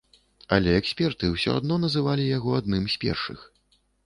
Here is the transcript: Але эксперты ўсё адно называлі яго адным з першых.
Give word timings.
Але 0.55 0.71
эксперты 0.79 1.29
ўсё 1.35 1.53
адно 1.59 1.77
называлі 1.85 2.27
яго 2.37 2.57
адным 2.63 2.83
з 2.97 3.05
першых. 3.05 3.39